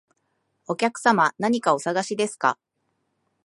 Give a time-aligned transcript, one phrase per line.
[0.67, 2.57] お客様、何かお探しですか？